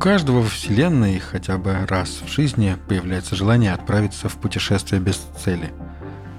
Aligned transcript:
каждого 0.00 0.40
в 0.40 0.48
Вселенной 0.48 1.18
хотя 1.18 1.58
бы 1.58 1.76
раз 1.86 2.22
в 2.24 2.32
жизни 2.32 2.74
появляется 2.88 3.36
желание 3.36 3.74
отправиться 3.74 4.30
в 4.30 4.36
путешествие 4.36 4.98
без 4.98 5.16
цели. 5.44 5.74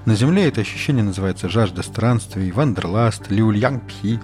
На 0.06 0.16
Земле 0.16 0.48
это 0.48 0.62
ощущение 0.62 1.04
называется 1.04 1.48
жажда 1.48 1.84
странствий, 1.84 2.52
вандерласт, 2.52 3.30
люльянг-пхи, 3.30 4.20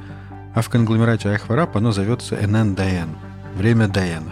а 0.56 0.62
в 0.64 0.70
конгломерате 0.70 1.30
Айхварап 1.30 1.78
оно 1.78 1.92
зовется 1.92 2.36
НН-ДН– 2.36 3.16
время 3.56 3.88
Даяна. 3.88 4.32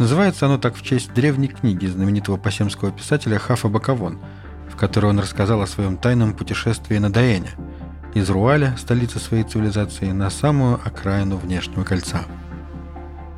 Называется 0.00 0.46
оно 0.46 0.58
так 0.58 0.74
в 0.74 0.82
честь 0.82 1.14
древней 1.14 1.46
книги 1.46 1.86
знаменитого 1.86 2.36
пасемского 2.36 2.90
писателя 2.90 3.38
Хафа 3.38 3.68
Бакавон, 3.68 4.18
в 4.68 4.74
которой 4.74 5.06
он 5.06 5.20
рассказал 5.20 5.62
о 5.62 5.68
своем 5.68 5.96
тайном 5.96 6.34
путешествии 6.34 6.98
на 6.98 7.12
Даяне– 7.12 7.50
из 8.12 8.28
Руаля, 8.28 8.74
столицы 8.76 9.20
своей 9.20 9.44
цивилизации, 9.44 10.10
на 10.10 10.30
самую 10.30 10.80
окраину 10.84 11.36
внешнего 11.36 11.84
кольца– 11.84 12.24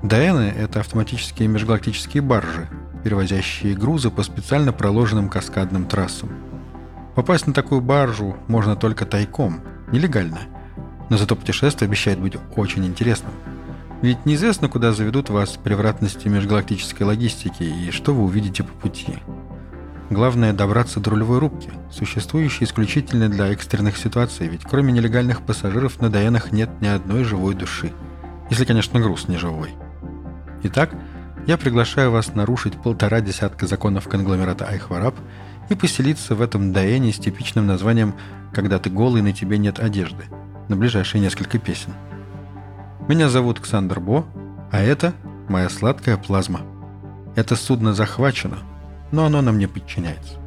Даэны— 0.03 0.53
это 0.59 0.81
автоматические 0.81 1.49
межгалактические 1.49 2.23
баржи, 2.23 2.69
перевозящие 3.05 3.77
грузы 3.77 4.11
по 4.11 4.25
специально 4.25 4.73
проложенным 4.73 5.29
каскадным 5.29 5.85
трассам. 5.87 6.31
Попасть 7.15 7.47
на 7.47 7.53
такую 7.53 7.81
баржу 7.81 8.37
можно 8.49 8.75
только 8.75 9.07
тайком, 9.07 9.61
нелегально. 9.93 10.41
Но 11.09 11.17
зато 11.17 11.37
путешествие 11.37 11.87
обещает 11.87 12.19
быть 12.19 12.35
очень 12.57 12.85
интересным. 12.85 13.33
Ведь 14.01 14.27
неизвестно, 14.27 14.69
куда 14.69 14.93
заведут 14.93 15.31
вас 15.31 15.51
превратности 15.51 16.27
межгалактической 16.27 17.07
логистики 17.07 17.63
и 17.63 17.93
что 17.93 18.13
вы 18.13 18.25
увидите 18.25 18.65
по 18.65 18.73
пути. 18.73 19.19
Главное 20.11 20.53
добраться 20.53 20.99
до 20.99 21.11
рулевой 21.11 21.39
рубки, 21.39 21.71
существующей 21.93 22.65
исключительно 22.65 23.29
для 23.29 23.47
экстренных 23.49 23.97
ситуаций, 23.97 24.49
ведь 24.49 24.65
кроме 24.69 24.93
нелегальных 24.93 25.43
пассажиров 25.43 26.01
на 26.01 26.11
Даянах 26.11 26.51
нет 26.51 26.71
ни 26.81 26.89
одной 26.89 27.23
живой 27.23 27.55
души. 27.55 27.93
Если, 28.51 28.65
конечно, 28.65 28.99
груз 28.99 29.29
не 29.29 29.37
живой. 29.37 29.71
Итак, 30.65 30.95
я 31.47 31.59
приглашаю 31.59 32.11
вас 32.11 32.35
нарушить 32.35 32.81
полтора 32.81 33.21
десятка 33.21 33.67
законов 33.67 34.09
конгломерата 34.09 34.67
Айхвараб 34.67 35.17
и 35.69 35.75
поселиться 35.75 36.35
в 36.35 36.43
этом 36.43 36.73
Даэне 36.73 37.13
с 37.13 37.19
типичным 37.19 37.67
названием 37.67 38.15
«Когда 38.53 38.79
ты 38.79 38.91
голый, 38.91 39.23
на 39.23 39.33
тебе 39.33 39.59
нет 39.59 39.81
одежды» 39.81 40.25
на 40.69 40.77
ближайшие 40.77 41.21
несколько 41.21 41.59
песен. 41.59 41.93
Меня 43.09 43.29
зовут 43.29 43.61
Ксандр 43.61 44.01
Бо, 44.01 44.25
а 44.71 44.81
это 44.81 45.13
моя 45.49 45.69
сладкая 45.69 46.17
плазма. 46.17 46.61
Это 47.37 47.57
судно 47.57 47.93
захвачено, 47.93 48.59
но 49.11 49.27
оно 49.27 49.43
нам 49.43 49.59
не 49.59 49.67
подчиняется. 49.67 50.42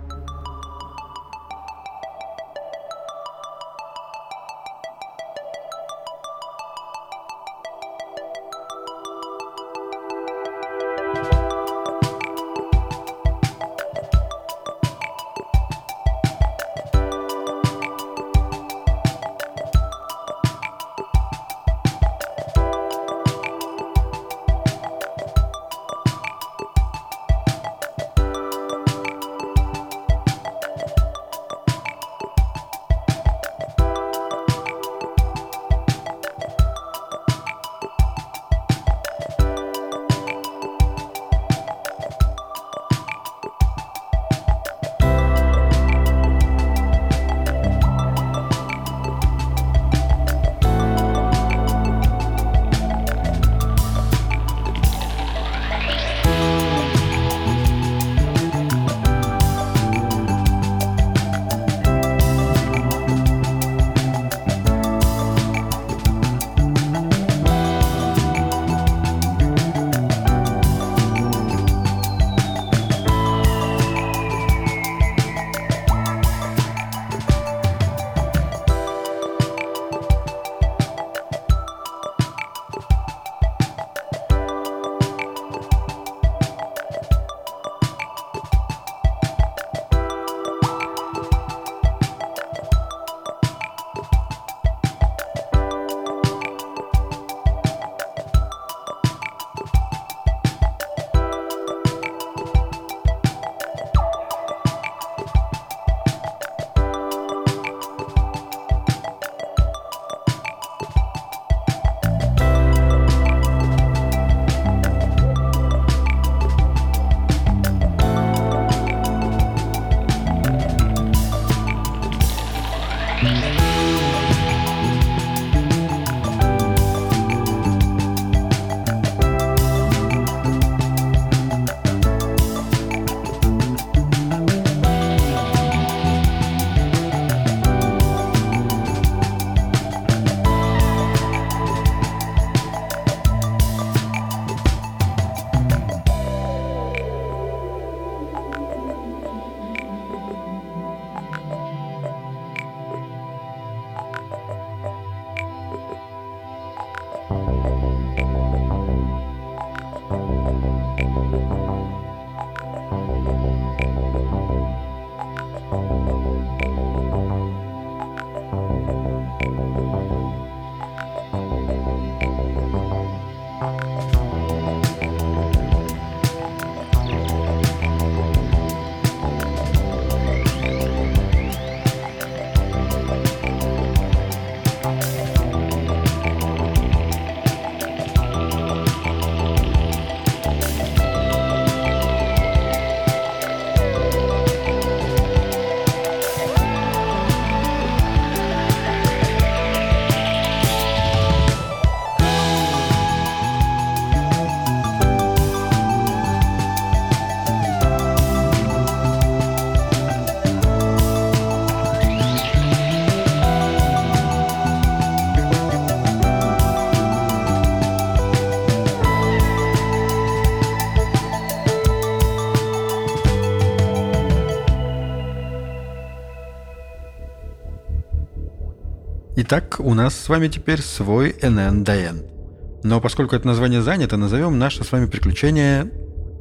У 229.86 229.94
нас 229.94 230.20
с 230.20 230.30
вами 230.30 230.48
теперь 230.48 230.82
свой 230.82 231.30
NNDN. 231.30 232.82
Но 232.84 233.00
поскольку 233.00 233.36
это 233.36 233.46
название 233.46 233.84
занято, 233.84 234.18
назовем 234.18 234.58
наше 234.58 234.84
с 234.84 234.92
вами 234.92 235.06
приключение 235.06 235.92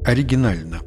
оригинально. 0.03 0.79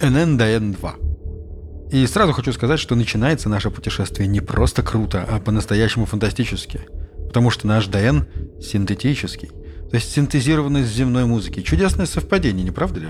NNDN2. 0.00 1.90
И 1.92 2.04
сразу 2.08 2.32
хочу 2.32 2.52
сказать, 2.52 2.80
что 2.80 2.96
начинается 2.96 3.48
наше 3.48 3.70
путешествие 3.70 4.26
не 4.26 4.40
просто 4.40 4.82
круто, 4.82 5.24
а 5.28 5.38
по-настоящему 5.38 6.04
фантастически. 6.04 6.80
Потому 7.28 7.50
что 7.50 7.68
наш 7.68 7.86
ДН 7.86 8.22
синтетический. 8.60 9.50
То 9.90 9.94
есть 9.94 10.10
синтезирован 10.10 10.78
из 10.78 10.88
земной 10.88 11.26
музыки. 11.26 11.62
Чудесное 11.62 12.06
совпадение, 12.06 12.64
не 12.64 12.72
правда 12.72 12.98
ли? 12.98 13.08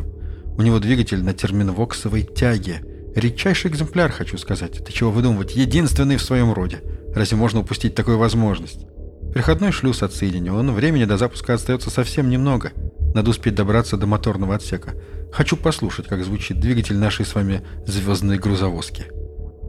У 0.58 0.62
него 0.62 0.78
двигатель 0.78 1.24
на 1.24 1.32
терминвоксовой 1.32 2.22
тяге. 2.22 2.82
Редчайший 3.16 3.70
экземпляр, 3.70 4.12
хочу 4.12 4.36
сказать. 4.36 4.78
Это 4.78 4.92
чего 4.92 5.10
выдумывать? 5.10 5.56
Единственный 5.56 6.18
в 6.18 6.22
своем 6.22 6.52
роде. 6.52 6.80
Разве 7.14 7.38
можно 7.38 7.60
упустить 7.60 7.94
такую 7.94 8.18
возможность? 8.18 8.86
Переходной 9.32 9.70
шлюз 9.70 10.02
отсоединен, 10.02 10.72
времени 10.72 11.04
до 11.04 11.16
запуска 11.16 11.54
остается 11.54 11.88
совсем 11.88 12.28
немного. 12.28 12.72
Надо 13.14 13.30
успеть 13.30 13.54
добраться 13.54 13.96
до 13.96 14.06
моторного 14.06 14.56
отсека. 14.56 14.94
Хочу 15.32 15.56
послушать, 15.56 16.08
как 16.08 16.24
звучит 16.24 16.58
двигатель 16.58 16.96
нашей 16.96 17.24
с 17.24 17.34
вами 17.36 17.62
звездной 17.86 18.38
грузовозки. 18.38 19.06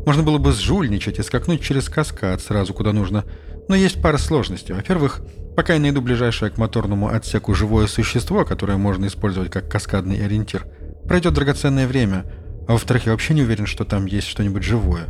Можно 0.06 0.24
было 0.24 0.40
бы 0.40 0.52
сжульничать 0.52 1.20
и 1.20 1.24
скакнуть 1.24 1.62
через 1.62 1.90
каскад 1.90 2.42
сразу 2.42 2.74
куда 2.74 2.92
нужно, 2.92 3.24
но 3.68 3.76
есть 3.76 4.02
пара 4.02 4.18
сложностей. 4.18 4.74
Во-первых, 4.74 5.22
пока 5.56 5.76
я 5.76 5.80
найду 5.80 6.02
ближайшее 6.02 6.50
к 6.50 6.58
моторному 6.58 7.10
отсеку 7.10 7.54
живое 7.54 7.86
существо, 7.86 8.46
которое 8.46 8.78
можно 8.78 9.06
использовать 9.06 9.52
как 9.52 9.70
каскадный 9.70 10.26
ориентир, 10.26 10.66
пройдет 11.06 11.36
драгоценное 11.36 11.88
время, 11.88 12.26
а 12.68 12.74
во-вторых, 12.74 13.06
я 13.06 13.12
вообще 13.12 13.36
не 13.36 13.44
уверен, 13.44 13.68
что 13.68 13.86
там 13.86 14.08
есть 14.08 14.28
что-нибудь 14.28 14.64
живое. 14.64 15.06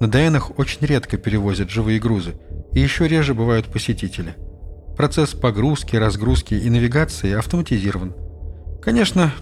На 0.00 0.08
Даэнах 0.08 0.58
очень 0.58 0.84
редко 0.84 1.16
перевозят 1.16 1.70
живые 1.70 1.98
грузы, 1.98 2.34
и 2.76 2.80
еще 2.80 3.08
реже 3.08 3.32
бывают 3.32 3.68
посетители. 3.68 4.34
Процесс 4.98 5.30
погрузки, 5.30 5.96
разгрузки 5.96 6.52
и 6.52 6.68
навигации 6.68 7.32
автоматизирован. 7.32 8.14
Конечно, 8.82 9.32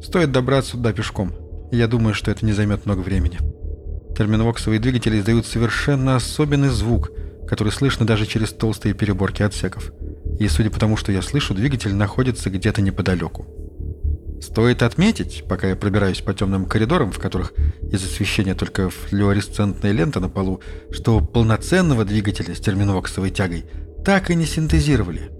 стоит 0.00 0.30
добраться 0.30 0.72
туда 0.72 0.92
пешком. 0.92 1.32
я 1.72 1.88
думаю, 1.88 2.14
что 2.14 2.30
это 2.30 2.46
не 2.46 2.52
займет 2.52 2.86
много 2.86 3.00
времени. 3.00 3.40
Терминвоксовые 4.16 4.78
двигатели 4.78 5.18
издают 5.18 5.46
совершенно 5.46 6.14
особенный 6.14 6.68
звук, 6.68 7.10
который 7.48 7.72
слышно 7.72 8.06
даже 8.06 8.24
через 8.24 8.52
толстые 8.52 8.94
переборки 8.94 9.42
отсеков. 9.42 9.92
И 10.38 10.46
судя 10.46 10.70
по 10.70 10.78
тому, 10.78 10.96
что 10.96 11.10
я 11.10 11.22
слышу, 11.22 11.54
двигатель 11.54 11.92
находится 11.92 12.50
где-то 12.50 12.82
неподалеку. 12.82 13.63
Стоит 14.44 14.82
отметить, 14.82 15.44
пока 15.48 15.68
я 15.68 15.74
пробираюсь 15.74 16.20
по 16.20 16.34
темным 16.34 16.66
коридорам, 16.66 17.12
в 17.12 17.18
которых 17.18 17.54
из 17.90 18.04
освещения 18.04 18.54
только 18.54 18.90
флуоресцентная 18.90 19.92
лента 19.92 20.20
на 20.20 20.28
полу, 20.28 20.60
что 20.90 21.20
полноценного 21.20 22.04
двигателя 22.04 22.54
с 22.54 22.60
терминвоксовой 22.60 23.30
тягой 23.30 23.64
так 24.04 24.30
и 24.30 24.34
не 24.34 24.44
синтезировали. 24.44 25.30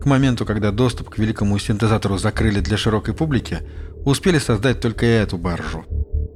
К 0.00 0.06
моменту, 0.06 0.46
когда 0.46 0.70
доступ 0.70 1.10
к 1.10 1.18
великому 1.18 1.58
синтезатору 1.58 2.16
закрыли 2.16 2.60
для 2.60 2.78
широкой 2.78 3.12
публики, 3.12 3.58
успели 4.06 4.38
создать 4.38 4.80
только 4.80 5.04
эту 5.04 5.36
баржу. 5.36 5.84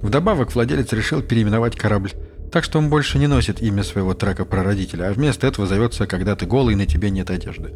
Вдобавок 0.03 0.55
владелец 0.55 0.93
решил 0.93 1.23
переименовать 1.23 1.75
корабль, 1.75 2.13
так 2.53 2.65
что 2.65 2.79
он 2.79 2.91
больше 2.91 3.19
не 3.19 3.29
носит 3.29 3.63
имя 3.63 3.83
своего 3.83 4.13
трека-прародителя, 4.13 5.09
а 5.09 5.13
вместо 5.15 5.47
этого 5.47 5.67
зовется 5.67 6.07
«Когда 6.07 6.37
ты 6.37 6.45
голый, 6.45 6.75
на 6.75 6.85
тебе 6.85 7.09
нет 7.09 7.31
одежды». 7.31 7.73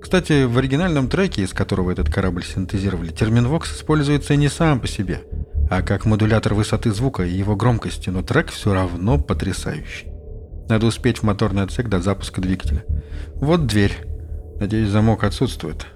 Кстати, 0.00 0.44
в 0.44 0.56
оригинальном 0.56 1.08
треке, 1.08 1.42
из 1.42 1.52
которого 1.52 1.90
этот 1.90 2.08
корабль 2.08 2.44
синтезировали, 2.44 3.10
термин 3.10 3.46
Vox 3.46 3.74
используется 3.74 4.36
не 4.36 4.48
сам 4.48 4.80
по 4.80 4.86
себе, 4.86 5.22
а 5.70 5.82
как 5.82 6.06
модулятор 6.06 6.54
высоты 6.54 6.92
звука 6.92 7.24
и 7.24 7.32
его 7.34 7.56
громкости, 7.56 8.08
но 8.10 8.22
трек 8.22 8.50
все 8.50 8.72
равно 8.72 9.18
потрясающий. 9.18 10.08
Надо 10.68 10.86
успеть 10.86 11.18
в 11.18 11.22
моторный 11.22 11.62
отсек 11.62 11.88
до 11.88 12.00
запуска 12.00 12.40
двигателя. 12.40 12.84
Вот 13.36 13.66
дверь. 13.66 13.96
Надеюсь, 14.60 14.90
замок 14.90 15.24
отсутствует. 15.24 15.86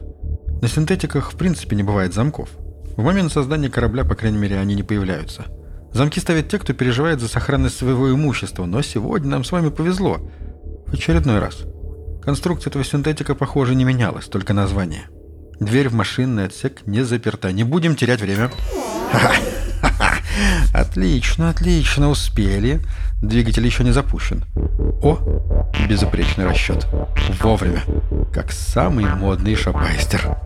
На 0.63 0.69
синтетиках 0.69 1.33
в 1.33 1.37
принципе 1.37 1.77
не 1.77 1.83
бывает 1.83 2.15
замков. 2.15 2.49
В 2.97 3.03
момент 3.03 3.33
создания 3.33 3.69
корабля, 3.69 4.05
по 4.05 4.15
крайней 4.15 4.39
мере, 4.39 4.59
они 4.59 4.75
не 4.75 4.83
появляются. 4.83 5.47
Замки 5.93 6.21
ставят 6.21 6.49
те, 6.49 6.59
кто 6.59 6.73
переживает 6.73 7.21
за 7.21 7.29
сохранность 7.29 7.77
своего 7.77 8.11
имущества, 8.11 8.65
но 8.65 8.81
сегодня 8.83 9.31
нам 9.31 9.45
с 9.45 9.53
вами 9.53 9.69
повезло. 9.69 10.21
В 10.87 10.95
очередной 10.95 11.39
раз. 11.39 11.65
Конструкция 12.25 12.71
этого 12.71 12.85
синтетика, 12.85 13.35
похоже, 13.35 13.75
не 13.75 13.85
менялась, 13.85 14.27
только 14.27 14.53
название. 14.53 15.09
Дверь 15.59 15.89
в 15.89 15.95
машинный 15.95 16.47
отсек 16.47 16.87
не 16.87 17.03
заперта. 17.03 17.53
Не 17.53 17.65
будем 17.65 17.97
терять 17.97 18.21
время. 18.21 18.51
Отлично, 20.73 21.51
отлично, 21.51 22.09
успели. 22.09 22.81
Двигатель 23.21 23.65
еще 23.65 23.85
не 23.85 23.91
запущен. 23.93 24.45
О, 25.03 25.19
безупречный 25.89 26.47
расчет. 26.47 26.87
Вовремя. 27.41 27.83
Как 28.33 28.53
самый 28.53 29.05
модный 29.05 29.55
шапайстер. 29.55 30.37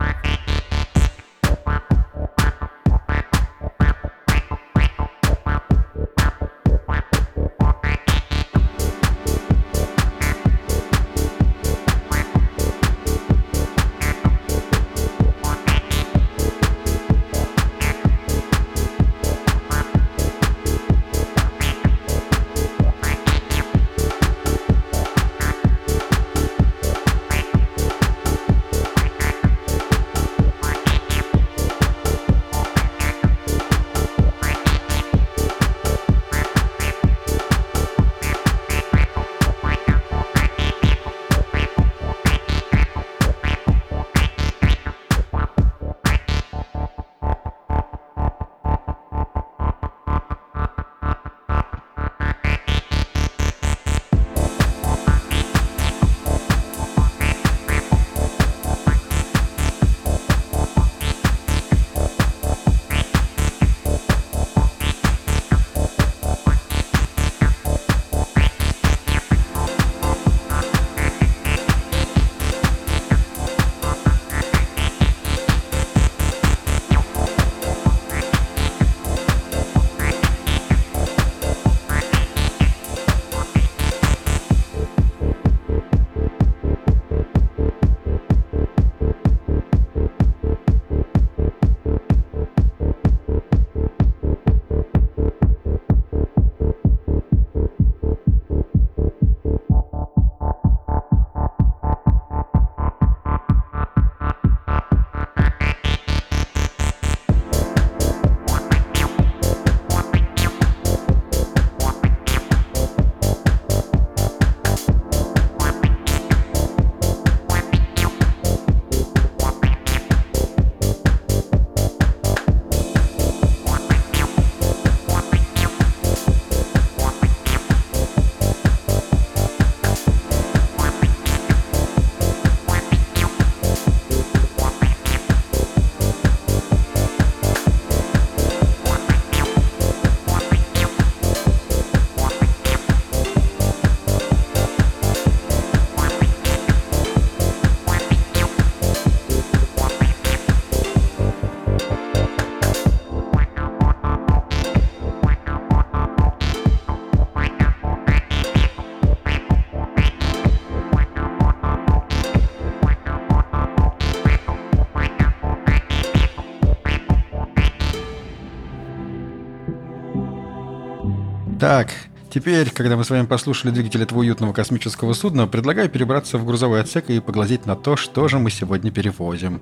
Так, 171.67 171.91
теперь, 172.29 172.71
когда 172.71 172.95
мы 172.95 173.03
с 173.03 173.09
вами 173.09 173.25
послушали 173.25 173.73
двигатель 173.73 174.01
этого 174.01 174.19
уютного 174.19 174.53
космического 174.53 175.11
судна, 175.11 175.47
предлагаю 175.47 175.89
перебраться 175.89 176.37
в 176.37 176.45
грузовой 176.45 176.79
отсек 176.79 177.09
и 177.09 177.19
поглазеть 177.19 177.65
на 177.65 177.75
то, 177.75 177.97
что 177.97 178.29
же 178.29 178.39
мы 178.39 178.51
сегодня 178.51 178.89
перевозим. 178.89 179.61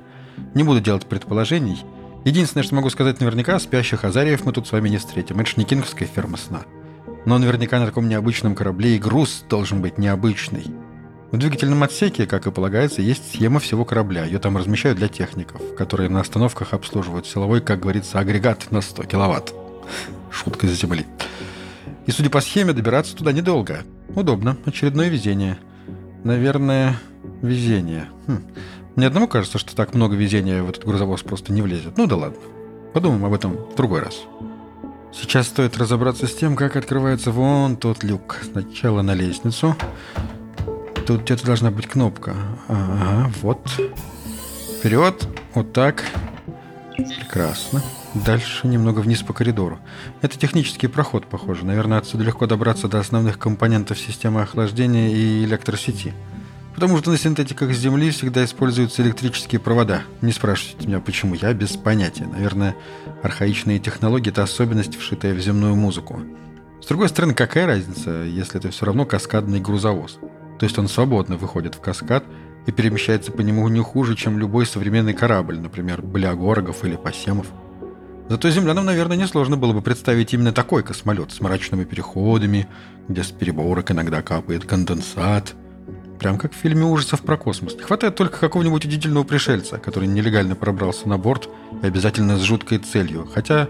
Не 0.53 0.61
буду 0.61 0.81
делать 0.81 1.07
предположений. 1.07 1.83
Единственное, 2.23 2.61
что 2.63 2.75
могу 2.75 2.91
сказать 2.91 3.19
наверняка, 3.21 3.57
спящих 3.57 4.03
азариев 4.03 4.45
мы 4.45 4.53
тут 4.53 4.67
с 4.67 4.71
вами 4.71 4.89
не 4.89 4.99
встретим. 4.99 5.39
Это 5.39 5.49
ж 5.49 5.57
не 5.57 5.63
кингская 5.63 6.07
ферма 6.07 6.37
сна. 6.37 6.61
Но 7.25 7.39
наверняка 7.39 7.79
на 7.79 7.87
таком 7.87 8.07
необычном 8.07 8.53
корабле 8.53 8.97
и 8.97 8.99
груз 8.99 9.43
должен 9.49 9.81
быть 9.81 9.97
необычный. 9.97 10.65
В 11.31 11.37
двигательном 11.39 11.81
отсеке, 11.81 12.27
как 12.27 12.45
и 12.45 12.51
полагается, 12.51 13.01
есть 13.01 13.31
схема 13.31 13.59
всего 13.59 13.83
корабля. 13.83 14.25
Ее 14.25 14.37
там 14.37 14.57
размещают 14.57 14.99
для 14.99 15.07
техников, 15.07 15.59
которые 15.75 16.11
на 16.11 16.19
остановках 16.19 16.73
обслуживают 16.73 17.25
силовой, 17.25 17.61
как 17.61 17.79
говорится, 17.79 18.19
агрегат 18.19 18.69
на 18.69 18.81
100 18.81 19.05
киловатт. 19.05 19.55
Шутка 20.29 20.67
из 20.67 20.79
земли. 20.79 21.07
И, 22.05 22.11
судя 22.11 22.29
по 22.29 22.41
схеме, 22.41 22.73
добираться 22.73 23.15
туда 23.15 23.31
недолго. 23.31 23.83
Удобно. 24.15 24.57
Очередное 24.65 25.09
везение. 25.09 25.57
Наверное, 26.23 26.97
везение. 27.41 28.07
Хм. 28.27 28.43
Мне 28.95 29.07
одному 29.07 29.27
кажется, 29.27 29.57
что 29.57 29.75
так 29.75 29.93
много 29.93 30.15
везения 30.15 30.63
в 30.63 30.69
этот 30.69 30.85
грузовоз 30.85 31.21
просто 31.23 31.51
не 31.51 31.61
влезет. 31.61 31.97
Ну 31.97 32.07
да 32.07 32.15
ладно. 32.15 32.39
Подумаем 32.93 33.25
об 33.25 33.33
этом 33.33 33.53
в 33.53 33.75
другой 33.75 34.01
раз. 34.01 34.21
Сейчас 35.11 35.47
стоит 35.47 35.77
разобраться 35.77 36.27
с 36.27 36.35
тем, 36.35 36.55
как 36.55 36.75
открывается 36.75 37.31
вон 37.31 37.77
тот 37.77 38.03
люк. 38.03 38.39
Сначала 38.43 39.01
на 39.01 39.13
лестницу. 39.13 39.75
Тут 41.05 41.21
где-то 41.21 41.45
должна 41.45 41.71
быть 41.71 41.87
кнопка. 41.87 42.35
Ага, 42.67 43.31
вот. 43.41 43.69
Вперед. 44.79 45.27
Вот 45.53 45.73
так. 45.73 46.03
Прекрасно. 46.95 47.81
Дальше 48.23 48.67
немного 48.67 49.01
вниз 49.01 49.23
по 49.23 49.33
коридору. 49.33 49.77
Это 50.21 50.39
технический 50.39 50.87
проход, 50.87 51.27
похоже. 51.27 51.65
Наверное, 51.65 51.97
отсюда 51.97 52.23
легко 52.23 52.47
добраться 52.47 52.87
до 52.87 52.99
основных 52.99 53.37
компонентов 53.37 53.99
системы 53.99 54.41
охлаждения 54.41 55.09
и 55.09 55.43
электросети. 55.43 56.13
Потому 56.73 56.97
что 56.97 57.11
на 57.11 57.17
синтетиках 57.17 57.71
Земли 57.71 58.11
всегда 58.11 58.45
используются 58.45 59.01
электрические 59.01 59.59
провода. 59.59 60.03
Не 60.21 60.31
спрашивайте 60.31 60.87
меня, 60.87 61.01
почему, 61.01 61.35
я 61.35 61.53
без 61.53 61.71
понятия. 61.71 62.25
Наверное, 62.25 62.75
архаичные 63.21 63.79
технологии– 63.79 64.29
это 64.31 64.43
особенность, 64.43 64.97
вшитая 64.97 65.33
в 65.33 65.39
земную 65.39 65.75
музыку. 65.75 66.21
С 66.81 66.87
другой 66.87 67.09
стороны, 67.09 67.33
какая 67.33 67.65
разница, 67.65 68.23
если 68.23 68.59
это 68.59 68.71
все 68.71 68.85
равно 68.85 69.05
каскадный 69.05 69.59
грузовоз? 69.59 70.19
То 70.57 70.65
есть 70.65 70.77
он 70.77 70.87
свободно 70.87 71.35
выходит 71.35 71.75
в 71.75 71.81
каскад 71.81 72.23
и 72.65 72.71
перемещается 72.71 73.33
по 73.33 73.41
нему 73.41 73.67
не 73.67 73.81
хуже, 73.81 74.15
чем 74.15 74.39
любой 74.39 74.65
современный 74.65 75.13
корабль, 75.13 75.59
например, 75.59 76.01
Блягоргов 76.01 76.85
или 76.85 76.95
Пасемов. 76.95 77.47
Зато 78.27 78.49
землянам, 78.49 78.85
наверное, 78.85 79.17
несложно 79.17 79.55
было 79.55 79.71
бы 79.71 79.81
представить 79.81 80.33
именно 80.33 80.51
такой 80.51 80.81
космолет 80.81 81.31
с 81.31 81.41
мрачными 81.41 81.83
переходами, 81.83 82.67
где 83.07 83.23
с 83.23 83.31
переборок 83.31 83.91
иногда 83.91 84.21
капает 84.23 84.65
конденсат. 84.65 85.53
Прям 86.19 86.37
как 86.37 86.53
в 86.53 86.55
фильме 86.55 86.85
ужасов 86.85 87.21
про 87.21 87.37
космос. 87.37 87.75
Не 87.75 87.83
хватает 87.83 88.15
только 88.15 88.39
какого-нибудь 88.39 88.83
удивительного 88.85 89.25
пришельца, 89.25 89.77
который 89.77 90.07
нелегально 90.07 90.55
пробрался 90.55 91.07
на 91.07 91.17
борт 91.19 91.49
и 91.83 91.85
обязательно 91.85 92.37
с 92.37 92.41
жуткой 92.41 92.79
целью. 92.79 93.29
Хотя, 93.31 93.67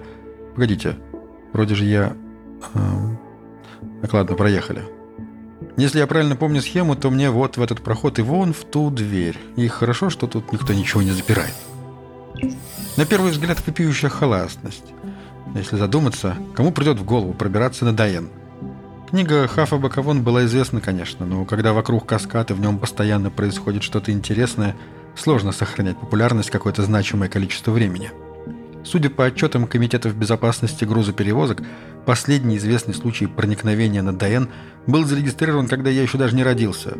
погодите, 0.53 0.95
вроде 1.51 1.75
же 1.75 1.85
я... 1.85 2.15
Так, 4.01 4.13
ладно, 4.13 4.35
проехали. 4.35 4.83
Если 5.75 5.99
я 5.99 6.07
правильно 6.07 6.37
помню 6.37 6.61
схему, 6.61 6.95
то 6.95 7.09
мне 7.09 7.29
вот 7.29 7.57
в 7.57 7.61
этот 7.61 7.81
проход 7.81 8.19
и 8.19 8.21
вон 8.21 8.53
в 8.53 8.63
ту 8.63 8.89
дверь. 8.89 9.37
И 9.57 9.67
хорошо, 9.67 10.09
что 10.09 10.27
тут 10.27 10.53
никто 10.53 10.73
ничего 10.73 11.01
не 11.01 11.11
запирает. 11.11 11.53
На 12.97 13.05
первый 13.05 13.31
взгляд 13.31 13.65
вопиющая 13.65 14.09
халастность. 14.09 14.93
Если 15.53 15.75
задуматься, 15.77 16.35
кому 16.55 16.71
придет 16.71 16.99
в 16.99 17.05
голову 17.05 17.33
пробираться 17.33 17.85
на 17.85 17.93
Дайен? 17.93 18.29
Книга 19.09 19.47
Хафа 19.47 19.77
Баковон 19.77 20.23
была 20.23 20.45
известна, 20.45 20.81
конечно, 20.81 21.25
но 21.25 21.45
когда 21.45 21.73
вокруг 21.73 22.05
каскад 22.05 22.51
и 22.51 22.53
в 22.53 22.59
нем 22.59 22.79
постоянно 22.79 23.29
происходит 23.29 23.83
что-то 23.83 24.11
интересное, 24.11 24.75
сложно 25.15 25.51
сохранять 25.51 25.97
популярность 25.97 26.49
какое-то 26.49 26.83
значимое 26.83 27.29
количество 27.29 27.71
времени. 27.71 28.11
Судя 28.83 29.09
по 29.09 29.25
отчетам 29.25 29.67
Комитетов 29.67 30.15
безопасности 30.15 30.85
грузоперевозок, 30.85 31.61
последний 32.05 32.57
известный 32.57 32.93
случай 32.93 33.25
проникновения 33.25 34.01
на 34.01 34.13
Дайен 34.13 34.49
был 34.85 35.05
зарегистрирован, 35.05 35.67
когда 35.67 35.89
я 35.89 36.01
еще 36.01 36.17
даже 36.17 36.35
не 36.35 36.43
родился. 36.43 36.97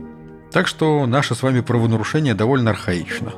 Так 0.52 0.68
что 0.68 1.06
наше 1.06 1.36
с 1.36 1.44
вами 1.44 1.62
правонарушение 1.62 2.34
довольно 2.34 2.72
архаично. 2.72 3.34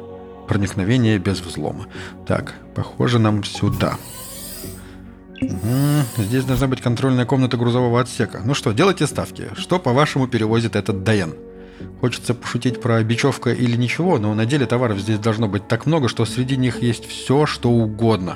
Проникновение 0.48 1.18
без 1.18 1.42
взлома. 1.42 1.88
Так, 2.26 2.56
похоже 2.74 3.20
нам 3.20 3.44
сюда. 3.44 3.98
Угу. 5.42 6.24
Здесь 6.24 6.46
должна 6.46 6.68
быть 6.68 6.82
контрольная 6.82 7.26
комната 7.26 7.58
грузового 7.58 8.00
отсека. 8.00 8.42
Ну 8.44 8.54
что, 8.54 8.72
делайте 8.72 9.06
ставки. 9.08 9.50
Что, 9.56 9.78
по-вашему, 9.80 10.28
перевозит 10.28 10.76
этот 10.76 11.04
Даян? 11.04 11.36
Хочется 12.02 12.34
пошутить 12.34 12.82
про 12.82 13.04
бечевка 13.04 13.52
или 13.52 13.76
ничего, 13.76 14.18
но 14.18 14.34
на 14.34 14.46
деле 14.46 14.66
товаров 14.66 15.00
здесь 15.00 15.20
должно 15.20 15.48
быть 15.48 15.68
так 15.68 15.86
много, 15.86 16.08
что 16.08 16.26
среди 16.26 16.58
них 16.58 16.82
есть 16.82 17.08
все, 17.08 17.46
что 17.46 17.70
угодно. 17.70 18.36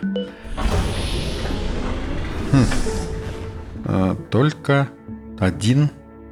Хм. 2.52 2.66
А, 3.86 4.16
только 4.30 4.90
один 5.40 5.90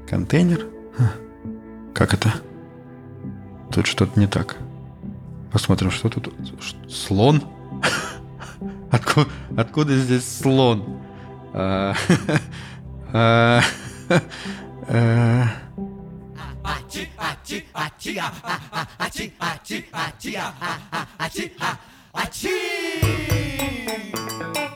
контейнер? 0.07 0.67
Как 1.93 2.13
это? 2.13 2.33
Тут 3.71 3.87
что-то 3.87 4.19
не 4.19 4.27
так. 4.27 4.57
Посмотрим, 5.51 5.91
что 5.91 6.09
тут. 6.09 6.33
Слон? 6.89 7.43
Откуда, 8.91 9.29
откуда 9.57 9.97
здесь 9.97 10.39
слон? 10.39 11.01
А, 11.53 11.93
а, 13.13 13.61
а, 14.87 15.47
shining 22.41 24.68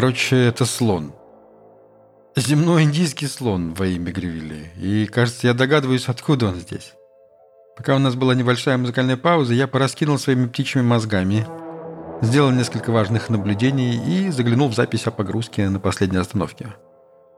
Короче, 0.00 0.36
это 0.36 0.64
слон. 0.64 1.12
Земной 2.36 2.84
индийский 2.84 3.26
слон 3.26 3.74
во 3.74 3.84
имя 3.84 4.12
Гривилли. 4.12 4.70
И, 4.76 5.06
кажется, 5.06 5.48
я 5.48 5.54
догадываюсь, 5.54 6.06
откуда 6.06 6.46
он 6.46 6.54
здесь. 6.54 6.92
Пока 7.76 7.96
у 7.96 7.98
нас 7.98 8.14
была 8.14 8.36
небольшая 8.36 8.78
музыкальная 8.78 9.16
пауза, 9.16 9.54
я 9.54 9.66
пораскинул 9.66 10.16
своими 10.16 10.46
птичьими 10.46 10.82
мозгами, 10.82 11.48
сделал 12.22 12.52
несколько 12.52 12.92
важных 12.92 13.28
наблюдений 13.28 14.00
и 14.06 14.30
заглянул 14.30 14.68
в 14.68 14.74
запись 14.76 15.08
о 15.08 15.10
погрузке 15.10 15.68
на 15.68 15.80
последней 15.80 16.18
остановке. 16.18 16.76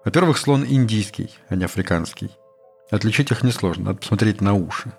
Во-первых, 0.04 0.36
слон 0.36 0.62
индийский, 0.68 1.30
а 1.48 1.56
не 1.56 1.64
африканский. 1.64 2.30
Отличить 2.90 3.30
их 3.30 3.42
несложно, 3.42 3.84
надо 3.84 4.00
посмотреть 4.00 4.42
на 4.42 4.52
уши. 4.52 4.92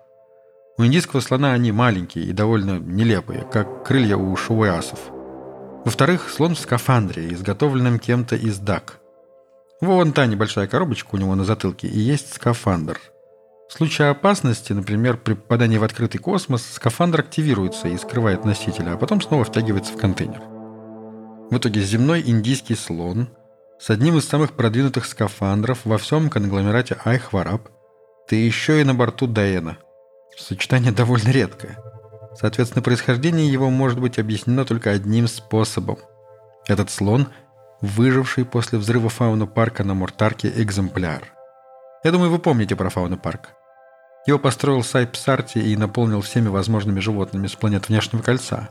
У 0.79 0.83
индийского 0.83 1.19
слона 1.19 1.53
они 1.53 1.71
маленькие 1.71 2.25
и 2.25 2.33
довольно 2.33 2.79
нелепые, 2.79 3.43
как 3.43 3.85
крылья 3.85 4.17
у 4.17 4.35
шуэасов– 4.35 4.99
во-вторых, 5.83 6.29
слон 6.29 6.55
в 6.55 6.59
скафандре, 6.59 7.33
изготовленном 7.33 7.99
кем-то 7.99 8.35
из 8.35 8.59
дак. 8.59 8.99
Вон 9.81 10.13
та 10.13 10.27
небольшая 10.27 10.67
коробочка 10.67 11.15
у 11.15 11.17
него 11.17 11.33
на 11.33 11.43
затылке 11.43 11.87
и 11.87 11.99
есть 11.99 12.33
скафандр. 12.33 12.99
В 13.67 13.73
случае 13.73 14.09
опасности, 14.09 14.73
например, 14.73 15.17
при 15.17 15.33
попадании 15.33 15.77
в 15.77 15.83
открытый 15.83 16.19
космос, 16.19 16.63
скафандр 16.73 17.21
активируется 17.21 17.87
и 17.87 17.97
скрывает 17.97 18.45
носителя, 18.45 18.93
а 18.93 18.97
потом 18.97 19.21
снова 19.21 19.43
втягивается 19.43 19.93
в 19.93 19.97
контейнер. 19.97 20.41
В 21.49 21.57
итоге 21.57 21.81
земной 21.81 22.21
индийский 22.21 22.75
слон 22.75 23.29
с 23.79 23.89
одним 23.89 24.17
из 24.17 24.27
самых 24.27 24.51
продвинутых 24.51 25.05
скафандров 25.05 25.79
во 25.85 25.97
всем 25.97 26.29
конгломерате 26.29 26.97
Айхвараб, 27.03 27.69
да 28.29 28.35
еще 28.35 28.81
и 28.81 28.83
на 28.83 28.93
борту 28.93 29.25
Даэна. 29.25 29.77
Сочетание 30.37 30.91
довольно 30.91 31.29
редкое– 31.29 31.77
Соответственно, 32.35 32.81
происхождение 32.81 33.51
его 33.51 33.69
может 33.69 33.99
быть 33.99 34.19
объяснено 34.19 34.65
только 34.65 34.91
одним 34.91 35.27
способом. 35.27 35.97
Этот 36.67 36.89
слон– 36.89 37.27
выживший 37.81 38.45
после 38.45 38.77
взрыва 38.77 39.09
фауна-парка 39.09 39.83
на 39.83 39.93
Муртарке 39.93 40.51
экземпляр. 40.55 41.33
Я 42.03 42.11
думаю, 42.11 42.31
вы 42.31 42.39
помните 42.39 42.75
про 42.75 42.89
фауна-парк. 42.89 43.49
Его 44.27 44.37
построил 44.37 44.83
Сайп 44.83 45.15
Сарти 45.15 45.57
и 45.57 45.75
наполнил 45.75 46.21
всеми 46.21 46.47
возможными 46.47 46.99
животными 46.99 47.47
с 47.47 47.55
планет 47.55 47.89
Внешнего 47.89 48.21
кольца. 48.21 48.69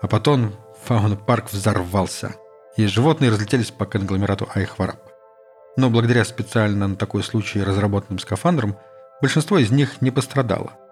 А 0.00 0.06
потом 0.06 0.54
фауна-парк 0.84 1.52
взорвался, 1.52 2.34
и 2.76 2.86
животные 2.86 3.30
разлетелись 3.30 3.70
по 3.70 3.86
конгломерату 3.86 4.48
Айхвараб. 4.54 5.00
Но 5.76 5.90
благодаря 5.90 6.24
специально 6.24 6.86
на 6.86 6.96
такой 6.96 7.24
случай 7.24 7.62
разработанным 7.62 8.20
скафандрам, 8.20 8.78
большинство 9.20 9.58
из 9.58 9.70
них 9.70 10.00
не 10.00 10.10
пострадало– 10.10 10.72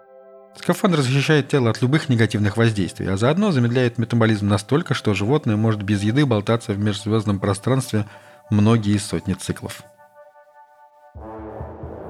Скафандр 0.55 1.01
защищает 1.01 1.49
тело 1.49 1.69
от 1.69 1.81
любых 1.81 2.09
негативных 2.09 2.57
воздействий, 2.57 3.11
а 3.11 3.17
заодно 3.17 3.51
замедляет 3.51 3.97
метаболизм 3.97 4.47
настолько, 4.47 4.93
что 4.93 5.13
животное 5.13 5.55
может 5.55 5.81
без 5.81 6.03
еды 6.03 6.25
болтаться 6.25 6.73
в 6.73 6.79
межзвездном 6.79 7.39
пространстве 7.39 8.05
многие 8.49 8.97
сотни 8.97 9.33
циклов. 9.33 9.81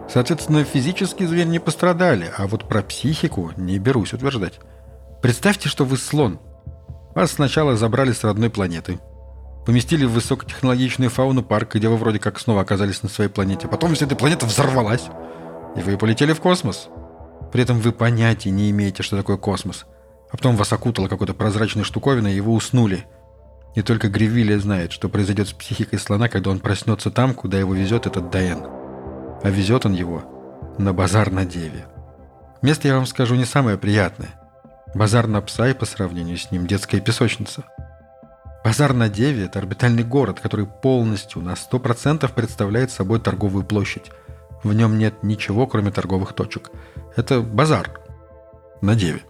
Соответственно, 0.09 0.63
физически 0.63 1.25
зверь 1.25 1.47
не 1.47 1.59
пострадали, 1.59 2.31
а 2.37 2.47
вот 2.47 2.67
про 2.67 2.83
психику 2.83 3.51
не 3.55 3.79
берусь 3.79 4.13
утверждать. 4.13 4.59
Представьте, 5.21 5.69
что 5.69 5.85
вы 5.85 5.97
слон. 5.97 6.39
Вас 7.15 7.31
сначала 7.31 7.77
забрали 7.77 8.11
с 8.11 8.23
родной 8.23 8.49
планеты. 8.49 8.99
Поместили 9.65 10.03
в 10.05 10.11
высокотехнологичную 10.11 11.09
фауну 11.09 11.41
парк, 11.41 11.75
где 11.75 11.87
вы 11.87 11.95
вроде 11.95 12.19
как 12.19 12.39
снова 12.39 12.61
оказались 12.61 13.01
на 13.01 13.09
своей 13.09 13.29
планете. 13.29 13.67
Потом 13.67 13.95
вся 13.95 14.05
эта 14.05 14.15
планета 14.15 14.45
взорвалась. 14.45 15.05
И 15.77 15.79
вы 15.79 15.97
полетели 15.97 16.33
в 16.33 16.41
космос. 16.41 16.89
При 17.53 17.61
этом 17.61 17.79
вы 17.79 17.91
понятия 17.91 18.49
не 18.49 18.71
имеете, 18.71 19.03
что 19.03 19.15
такое 19.15 19.37
космос. 19.37 19.85
А 20.31 20.37
потом 20.37 20.55
вас 20.55 20.73
окутало 20.73 21.07
какой-то 21.07 21.35
прозрачной 21.35 21.83
штуковиной, 21.83 22.33
и 22.33 22.41
вы 22.41 22.51
уснули. 22.51 23.05
И 23.75 23.83
только 23.83 24.09
Гривилия 24.09 24.57
знает, 24.57 24.91
что 24.91 25.07
произойдет 25.07 25.49
с 25.49 25.53
психикой 25.53 25.99
слона, 25.99 26.29
когда 26.29 26.49
он 26.49 26.59
проснется 26.59 27.11
там, 27.11 27.35
куда 27.35 27.59
его 27.59 27.75
везет 27.75 28.07
этот 28.07 28.31
Даен. 28.31 28.63
А 29.43 29.49
везет 29.51 29.85
он 29.85 29.93
его 29.93 30.23
на 30.79 30.93
базар 30.93 31.29
на 31.29 31.45
Деве. 31.45 31.85
Место, 32.63 32.87
я 32.87 32.95
вам 32.95 33.05
скажу, 33.05 33.35
не 33.35 33.45
самое 33.45 33.77
приятное. 33.77 34.33
Базар 34.95 35.27
на 35.27 35.39
Псай 35.39 35.75
по 35.75 35.85
сравнению 35.85 36.37
с 36.37 36.49
ним 36.49 36.65
детская 36.65 37.01
песочница. 37.01 37.65
Базар 38.65 38.93
на 38.93 39.09
Деве– 39.09 39.45
это 39.45 39.59
орбитальный 39.59 40.03
город, 40.03 40.39
который 40.39 40.65
полностью 40.65 41.43
на 41.43 41.53
100% 41.53 42.33
представляет 42.33 42.89
собой 42.89 43.19
торговую 43.19 43.63
площадь. 43.63 44.09
В 44.63 44.73
нем 44.73 44.97
нет 44.97 45.23
ничего, 45.23 45.67
кроме 45.67 45.91
торговых 45.91 46.33
точек– 46.33 46.71
это 47.15 47.41
базар 47.41 47.91
на 48.81 48.95
Деве. 48.95 49.21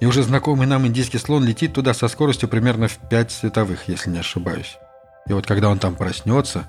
И 0.00 0.06
уже 0.06 0.22
знакомый 0.22 0.66
нам 0.66 0.86
индийский 0.86 1.18
слон 1.18 1.44
летит 1.44 1.74
туда 1.74 1.94
со 1.94 2.08
скоростью 2.08 2.48
примерно 2.48 2.88
в 2.88 2.96
5 3.08 3.30
световых, 3.30 3.88
если 3.88 4.10
не 4.10 4.18
ошибаюсь. 4.18 4.78
И 5.26 5.32
вот 5.32 5.46
когда 5.46 5.68
он 5.68 5.78
там 5.78 5.94
проснется, 5.94 6.66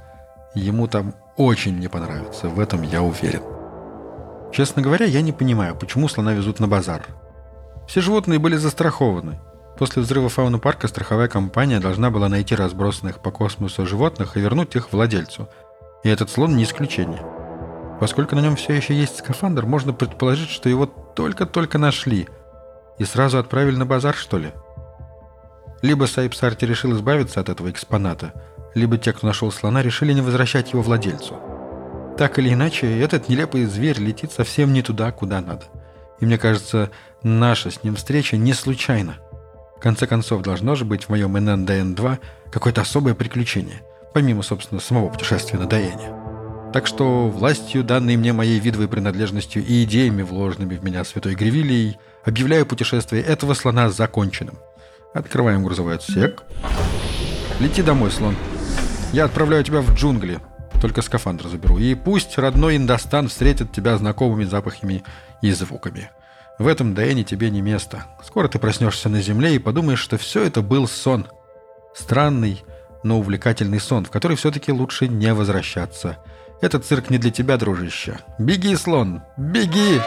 ему 0.56 0.88
там 0.88 1.14
очень 1.38 1.78
не 1.80 1.88
понравится, 1.88 2.50
в 2.50 2.60
этом 2.60 2.82
я 2.82 3.02
уверен. 3.02 3.42
Честно 4.52 4.82
говоря, 4.82 5.06
я 5.06 5.22
не 5.22 5.32
понимаю, 5.32 5.76
почему 5.76 6.10
слона 6.10 6.34
везут 6.34 6.60
на 6.60 6.68
базар. 6.68 7.06
Все 7.88 8.02
животные 8.02 8.40
были 8.40 8.58
застрахованы. 8.58 9.40
После 9.78 10.02
взрыва 10.02 10.30
фауны 10.30 10.60
парка 10.60 10.88
страховая 10.88 11.28
компания 11.28 11.80
должна 11.80 12.12
была 12.12 12.28
найти 12.28 12.54
разбросанных 12.54 13.20
по 13.20 13.32
космосу 13.32 13.86
животных 13.86 14.36
и 14.36 14.42
вернуть 14.42 14.76
их 14.76 14.92
владельцу. 14.92 15.50
И 16.04 16.10
этот 16.10 16.30
слон 16.30 16.56
не 16.56 16.64
исключение. 16.64 17.22
Поскольку 18.02 18.36
на 18.36 18.40
нем 18.40 18.56
все 18.56 18.74
еще 18.74 18.96
есть 18.96 19.20
скафандр, 19.20 19.68
можно 19.68 19.94
предположить, 19.94 20.50
что 20.50 20.68
его 20.68 20.88
только-только 20.88 21.78
нашли. 21.78 22.28
И 22.98 23.06
сразу 23.06 23.38
отправили 23.38 23.76
на 23.76 23.86
базар, 23.86 24.16
что 24.16 24.40
ли? 24.40 24.54
Либо 25.84 26.06
Сайп 26.06 26.34
Сарти 26.34 26.66
решил 26.66 26.96
избавиться 26.96 27.40
от 27.40 27.50
этого 27.50 27.70
экспоната, 27.70 28.34
либо 28.74 28.98
те, 28.98 29.14
кто 29.14 29.28
нашел 29.28 29.52
слона, 29.52 29.84
решили 29.84 30.14
не 30.14 30.22
возвращать 30.22 30.74
его 30.74 30.82
владельцу. 30.82 31.36
Так 32.18 32.40
или 32.40 32.52
иначе, 32.52 33.00
этот 33.00 33.30
нелепый 33.30 33.66
зверь 33.66 34.00
летит 34.00 34.32
совсем 34.32 34.74
не 34.74 34.82
туда, 34.82 35.12
куда 35.12 35.40
надо. 35.40 35.66
И 36.20 36.26
мне 36.26 36.40
кажется, 36.40 36.90
наша 37.22 37.70
с 37.70 37.84
ним 37.84 37.96
встреча 37.98 38.36
не 38.36 38.54
случайна. 38.54 39.18
В 39.78 39.80
конце 39.80 40.08
концов, 40.08 40.42
должно 40.42 40.74
же 40.74 40.86
быть 40.86 41.04
в 41.04 41.10
моем 41.10 41.38
ННДН-2 41.38 42.18
какое-то 42.52 42.82
особое 42.82 43.14
приключение, 43.14 43.84
помимо, 44.12 44.42
собственно, 44.42 44.82
самого 44.82 45.10
путешествия 45.10 45.60
на 45.60 45.68
Даяне. 45.68 46.21
Так 46.74 46.88
что 46.88 47.28
властью, 47.28 47.84
данной 47.84 48.16
мне 48.16 48.32
моей 48.32 48.58
видовой 48.58 48.88
принадлежностью 48.88 49.66
и 49.66 49.84
идеями, 49.84 50.22
вложенными 50.22 50.78
в 50.78 50.84
меня 50.84 51.04
святой 51.04 51.36
Гривилией, 51.36 51.98
объявляю 52.24 52.66
путешествие 52.66 53.22
этого 53.24 53.56
слона 53.56 53.90
законченным. 53.90 54.58
Открываем 55.14 55.66
грузовой 55.66 55.96
отсек. 55.96 56.44
Лети 57.60 57.82
домой, 57.82 58.10
слон. 58.10 58.38
Я 59.12 59.26
отправляю 59.26 59.66
тебя 59.66 59.82
в 59.82 59.94
джунгли. 59.94 60.40
Только 60.80 61.02
скафандр 61.02 61.50
заберу. 61.50 61.78
И 61.78 61.94
пусть 61.94 62.38
родной 62.38 62.78
Индостан 62.78 63.28
встретит 63.28 63.74
тебя 63.74 63.98
знакомыми 63.98 64.46
запахами 64.46 65.04
и 65.42 65.52
звуками. 65.52 66.10
В 66.58 66.68
этом 66.68 66.94
Дэне 66.94 67.26
тебе 67.26 67.50
не 67.50 67.62
место. 67.62 68.06
Скоро 68.26 68.48
ты 68.48 68.60
проснешься 68.60 69.10
на 69.10 69.22
земле 69.22 69.56
и 69.56 69.60
подумаешь, 69.60 70.00
что 70.00 70.18
все 70.18 70.44
это 70.46 70.62
был 70.62 70.88
сон. 70.88 71.28
Странный, 71.94 72.64
но 73.04 73.20
увлекательный 73.20 73.82
сон, 73.82 74.06
в 74.06 74.10
который 74.10 74.38
все-таки 74.38 74.72
лучше 74.72 75.10
не 75.10 75.34
возвращаться– 75.34 76.18
этот 76.62 76.86
цирк 76.86 77.10
не 77.10 77.18
для 77.18 77.32
тебя, 77.32 77.58
дружище. 77.58 78.20
Беги, 78.40 78.76
слон, 78.76 79.22
беги! 79.38 80.00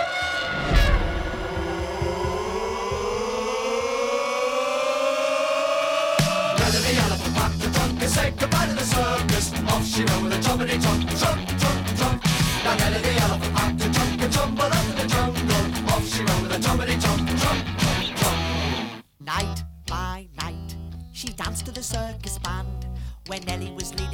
Nellie 23.47 23.73
was 23.73 23.95
leading 23.95 24.14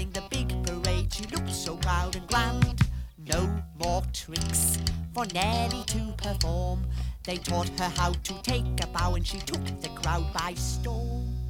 for 5.20 5.34
Nelly 5.34 5.84
to 5.84 6.14
perform. 6.16 6.84
They 7.24 7.36
taught 7.36 7.68
her 7.78 7.88
how 7.88 8.12
to 8.12 8.42
take 8.42 8.64
a 8.82 8.86
bow, 8.86 9.14
and 9.16 9.26
she 9.26 9.38
took 9.38 9.62
the 9.82 9.88
crowd 9.88 10.32
by 10.32 10.54
storm. 10.54 11.49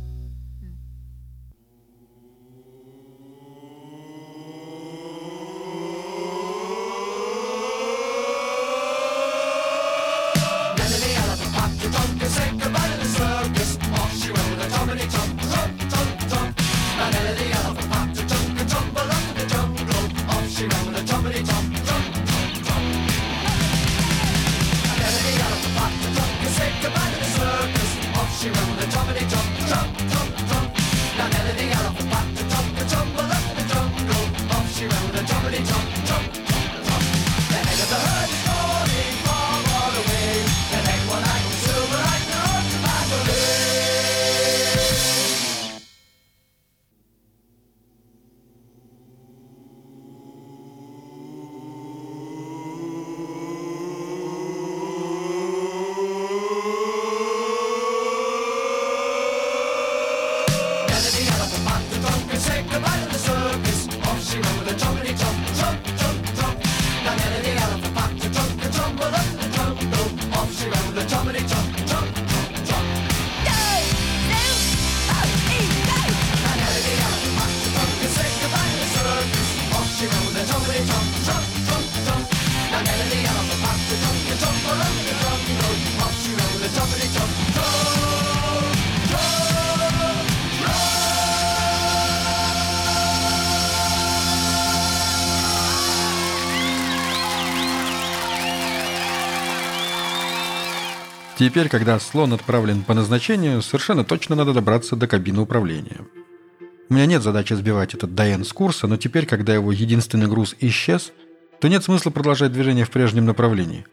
Теперь, 101.40 101.70
когда 101.70 101.98
слон 101.98 102.34
отправлен 102.34 102.82
по 102.82 102.92
назначению, 102.92 103.62
совершенно 103.62 104.04
точно 104.04 104.36
надо 104.36 104.52
добраться 104.52 104.94
до 104.94 105.06
кабины 105.06 105.40
управления. 105.40 106.02
У 106.90 106.92
меня 106.92 107.06
нет 107.06 107.22
задачи 107.22 107.54
сбивать 107.54 107.94
этот 107.94 108.14
Дайен 108.14 108.44
с 108.44 108.52
курса, 108.52 108.86
но 108.86 108.98
теперь, 108.98 109.24
когда 109.24 109.54
его 109.54 109.72
единственный 109.72 110.26
груз 110.26 110.54
исчез, 110.60 111.14
то 111.58 111.68
нет 111.68 111.82
смысла 111.82 112.10
продолжать 112.10 112.52
движение 112.52 112.84
в 112.84 112.90
прежнем 112.90 113.24
направлении. 113.24 113.86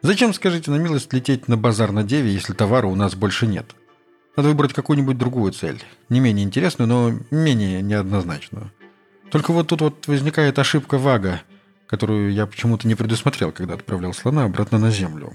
Зачем, 0.00 0.32
скажите 0.32 0.70
на 0.70 0.76
милость, 0.76 1.12
лететь 1.12 1.46
на 1.46 1.58
базар 1.58 1.92
на 1.92 2.04
Деве, 2.04 2.32
если 2.32 2.54
товара 2.54 2.86
у 2.86 2.94
нас 2.94 3.14
больше 3.14 3.46
нет? 3.46 3.66
Надо 4.34 4.48
выбрать 4.48 4.72
какую-нибудь 4.72 5.18
другую 5.18 5.52
цель. 5.52 5.82
Не 6.08 6.20
менее 6.20 6.46
интересную, 6.46 6.88
но 6.88 7.12
менее 7.30 7.82
неоднозначную. 7.82 8.72
Только 9.30 9.52
вот 9.52 9.68
тут 9.68 9.82
вот 9.82 10.06
возникает 10.06 10.58
ошибка 10.58 10.96
Вага, 10.96 11.42
которую 11.86 12.32
я 12.32 12.46
почему-то 12.46 12.88
не 12.88 12.94
предусмотрел, 12.94 13.52
когда 13.52 13.74
отправлял 13.74 14.14
слона 14.14 14.44
обратно 14.44 14.78
на 14.78 14.90
Землю. 14.90 15.34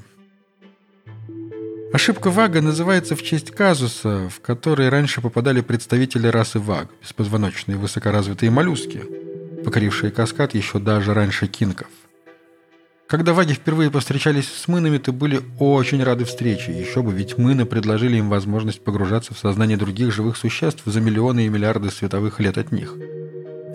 Ошибка 1.91 2.29
Вага 2.29 2.61
называется 2.61 3.15
в 3.15 3.23
честь 3.23 3.49
казуса, 3.49 4.29
в 4.29 4.41
который 4.41 4.89
раньше 4.89 5.21
попадали 5.21 5.61
представители 5.61 6.27
расы 6.27 6.59
Ваг, 6.59 6.87
беспозвоночные 7.01 7.79
высокоразвитые 7.79 8.51
моллюски, 8.51 9.03
покорившие 9.65 10.11
каскад 10.11 10.53
еще 10.53 10.77
даже 10.77 11.15
раньше 11.15 11.47
кинков. 11.47 11.87
Когда 13.07 13.33
ваги 13.33 13.53
впервые 13.53 13.89
повстречались 13.89 14.47
с 14.47 14.67
мынами, 14.67 14.99
то 14.99 15.11
были 15.11 15.41
очень 15.57 16.03
рады 16.03 16.25
встрече. 16.25 16.79
Еще 16.79 17.01
бы, 17.01 17.11
ведь 17.11 17.39
мыны 17.39 17.65
предложили 17.65 18.17
им 18.17 18.29
возможность 18.29 18.83
погружаться 18.83 19.33
в 19.33 19.39
сознание 19.39 19.75
других 19.75 20.13
живых 20.13 20.37
существ 20.37 20.83
за 20.85 21.01
миллионы 21.01 21.47
и 21.47 21.49
миллиарды 21.49 21.89
световых 21.89 22.39
лет 22.39 22.59
от 22.59 22.71
них. 22.71 22.93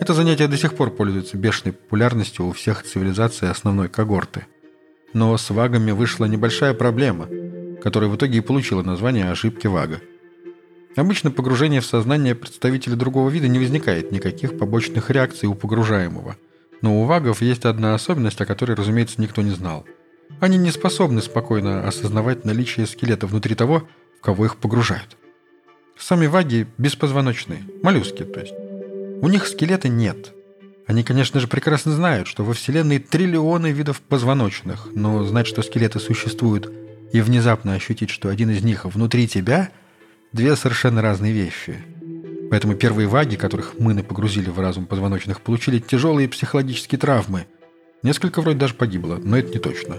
Это 0.01 0.15
занятие 0.15 0.47
до 0.47 0.57
сих 0.57 0.75
пор 0.75 0.91
пользуется 0.91 1.37
бешеной 1.37 1.73
популярностью 1.73 2.47
у 2.47 2.53
всех 2.53 2.85
цивилизаций 2.85 3.51
основной 3.51 3.89
когорты. 3.89 4.47
Но 5.15 5.37
с 5.37 5.51
вагами 5.51 5.91
вышла 5.91 6.27
небольшая 6.27 6.75
проблема– 6.75 7.27
которая 7.85 8.09
в 8.09 8.17
итоге 8.17 8.39
и 8.39 8.41
получила 8.41 8.83
название 8.83 9.31
ошибки 9.31 9.67
Вага. 9.67 10.01
Обычно 10.97 11.31
погружение 11.31 11.83
в 11.83 11.87
сознание 11.87 12.35
представителя 12.35 12.97
другого 12.97 13.29
вида 13.29 13.47
не 13.47 13.59
возникает 13.59 14.11
никаких 14.11 14.57
побочных 14.57 15.11
реакций 15.11 15.51
у 15.51 15.55
погружаемого. 15.55 16.37
Но 16.81 17.03
у 17.03 17.05
вагов 17.05 17.43
есть 17.43 17.67
одна 17.67 17.95
особенность, 17.95 18.41
о 18.41 18.47
которой, 18.47 18.73
разумеется, 18.73 19.21
никто 19.21 19.43
не 19.43 19.51
знал. 19.51 19.85
Они 20.41 20.57
не 20.57 20.71
способны 20.71 21.21
спокойно 21.21 21.87
осознавать 21.87 22.47
наличие 22.47 22.87
скелета 22.87 23.27
внутри 23.27 23.55
того, 23.55 23.87
в 24.19 24.23
кого 24.23 24.47
их 24.47 24.57
погружают. 24.57 25.19
Сами 25.99 26.27
ваги 26.27 26.67
беспозвоночные, 26.79 27.65
моллюски, 27.83 28.25
то 28.25 28.41
есть. 28.41 28.55
У 29.21 29.29
них 29.29 29.47
скелета 29.47 29.89
нет. 29.89 30.33
Они, 30.87 31.05
конечно 31.05 31.39
же, 31.39 31.49
прекрасно 31.49 31.93
знают, 31.93 32.29
что 32.29 32.45
во 32.45 32.55
Вселенной 32.55 32.99
триллионы 32.99 33.73
видов 33.73 34.01
позвоночных, 34.01 34.89
но 34.95 35.23
знать, 35.25 35.47
что 35.47 35.61
скелеты 35.61 36.01
существуют– 36.01 36.73
и 37.15 37.21
внезапно 37.21 37.75
ощутить, 37.75 38.11
что 38.11 38.29
один 38.29 38.51
из 38.51 38.65
них 38.65 38.85
внутри 38.85 39.29
тебя– 39.29 39.71
две 40.33 40.57
совершенно 40.57 41.01
разные 41.01 41.33
вещи. 41.33 41.77
Поэтому 42.51 42.75
первые 42.75 43.07
ваги, 43.07 43.37
которых 43.37 43.79
мы 43.79 44.03
погрузили 44.03 44.51
в 44.51 44.59
разум 44.59 44.85
позвоночных, 44.85 45.41
получили 45.41 45.79
тяжелые 45.79 46.29
психологические 46.29 46.99
травмы. 46.99 47.47
Несколько 48.03 48.43
вроде 48.43 48.59
даже 48.59 48.75
погибло, 48.75 49.21
но 49.23 49.39
это 49.39 49.53
не 49.53 49.61
точно. 49.61 49.99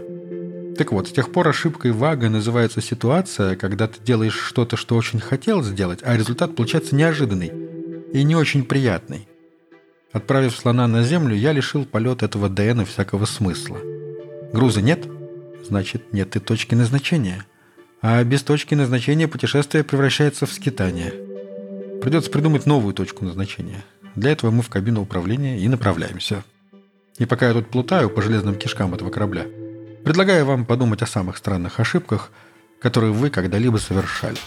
Так 0.78 0.92
вот, 0.92 1.08
с 1.08 1.12
тех 1.14 1.32
пор 1.32 1.48
ошибкой 1.48 1.94
вага 1.94 2.30
называется 2.30 2.82
ситуация, 2.82 3.56
когда 3.56 3.88
ты 3.88 4.04
делаешь 4.04 4.38
что-то, 4.38 4.76
что 4.76 4.98
очень 4.98 5.22
хотел 5.22 5.64
сделать, 5.64 6.02
а 6.04 6.18
результат 6.18 6.54
получается 6.54 6.96
неожиданный 6.96 7.54
и 8.12 8.24
не 8.24 8.36
очень 8.36 8.66
приятный. 8.66 9.26
Отправив 10.12 10.54
слона 10.54 10.86
на 10.90 11.02
землю, 11.02 11.34
я 11.34 11.54
лишил 11.54 11.86
полет 11.86 12.24
этого 12.24 12.50
ДН 12.50 12.84
всякого 12.84 13.24
смысла. 13.24 13.78
Груза 14.52 14.82
нет– 14.82 15.08
значит 15.66 16.14
нет 16.14 16.36
и 16.36 16.40
точки 16.40 16.76
назначения. 16.76 17.46
А 18.02 18.24
без 18.24 18.44
точки 18.44 18.76
назначения 18.76 19.28
путешествие 19.28 19.84
превращается 19.84 20.46
в 20.46 20.52
скитание. 20.52 21.14
Придется 22.02 22.30
придумать 22.30 22.66
новую 22.66 22.94
точку 22.94 23.26
назначения. 23.26 23.84
Для 24.16 24.32
этого 24.32 24.52
мы 24.52 24.62
в 24.62 24.70
кабину 24.70 25.02
управления 25.02 25.60
и 25.60 25.68
направляемся. 25.68 26.44
И 27.18 27.26
пока 27.26 27.48
я 27.48 27.54
тут 27.54 27.70
плутаю 27.70 28.10
по 28.10 28.22
железным 28.22 28.56
кишкам 28.56 28.94
этого 28.94 29.10
корабля, 29.10 29.46
предлагаю 30.04 30.46
вам 30.46 30.66
подумать 30.66 31.02
о 31.02 31.08
самых 31.08 31.38
странных 31.38 31.80
ошибках, 31.80 32.32
которые 32.80 33.12
вы 33.14 33.30
когда-либо 33.30 33.78
совершали. 33.78 34.38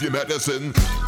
Give 0.00 0.14
you 0.14 0.18
medicine. 0.18 0.99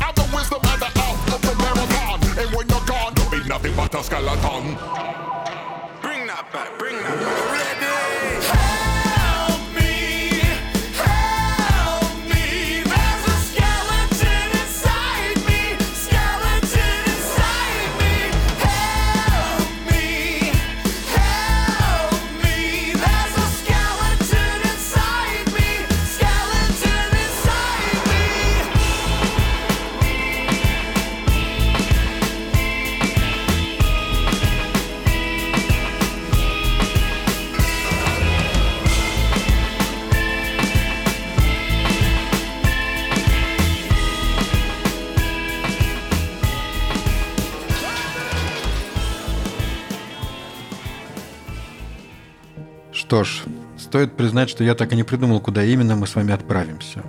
Стоит 54.02 54.16
признать, 54.16 54.50
что 54.50 54.64
я 54.64 54.74
так 54.74 54.92
и 54.92 54.96
не 54.96 55.04
придумал, 55.04 55.38
куда 55.38 55.62
именно 55.62 55.94
мы 55.94 56.08
с 56.08 56.16
вами 56.16 56.32
отправимся. 56.32 57.04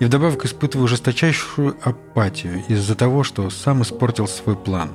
И 0.00 0.04
вдобавок 0.04 0.44
испытываю 0.44 0.88
жесточайшую 0.88 1.76
апатию 1.84 2.64
из-за 2.66 2.96
того, 2.96 3.22
что 3.22 3.48
сам 3.48 3.82
испортил 3.82 4.26
свой 4.26 4.56
план. 4.56 4.90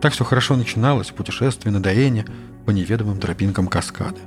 Так 0.00 0.12
все 0.12 0.24
хорошо 0.24 0.54
начиналось, 0.54 1.08
путешествие 1.10 1.72
на 1.72 1.82
Даэне 1.82 2.26
по 2.64 2.70
неведомым 2.70 3.18
тропинкам 3.18 3.66
каскады. 3.66 4.20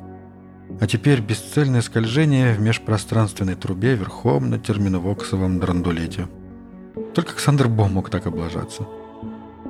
А 0.82 0.88
теперь 0.88 1.22
бесцельное 1.22 1.82
скольжение 1.82 2.54
в 2.54 2.60
межпространственной 2.60 3.56
трубе 3.56 3.96
верхом 3.96 4.50
на 4.50 4.60
терминовоксовом 4.60 5.58
драндулете. 5.62 6.28
Только 7.14 7.32
Александр 7.32 7.70
Бо 7.70 7.88
мог 7.88 8.10
так 8.10 8.28
облажаться. 8.28 8.86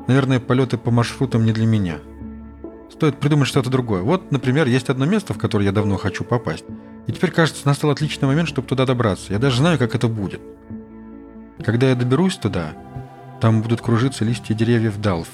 Наверное, 0.07 0.39
полеты 0.39 0.79
по 0.79 0.89
маршрутам 0.89 1.45
не 1.45 1.51
для 1.51 1.67
меня– 1.67 1.99
Стоит 2.93 3.19
придумать 3.19 3.47
что-то 3.47 3.71
другое. 3.71 4.03
Вот, 4.03 4.31
например, 4.31 4.67
есть 4.67 4.87
одно 4.87 5.05
место, 5.05 5.33
в 5.33 5.39
которое 5.39 5.65
я 5.65 5.71
давно 5.71 5.97
хочу 5.97 6.23
попасть. 6.23 6.63
И 7.07 7.11
теперь, 7.11 7.31
кажется, 7.31 7.65
настал 7.65 7.89
отличный 7.89 8.27
момент, 8.27 8.47
чтобы 8.47 8.67
туда 8.67 8.85
добраться. 8.85 9.33
Я 9.33 9.39
даже 9.39 9.57
знаю, 9.57 9.79
как 9.79 9.95
это 9.95 10.07
будет. 10.07 10.41
Когда 11.65 11.89
я 11.89 11.95
доберусь 11.95 12.37
туда, 12.37 12.73
там 13.41 13.63
будут 13.63 13.81
кружиться 13.81 14.23
листья 14.23 14.53
деревьев 14.53 15.01
Далф. 15.01 15.27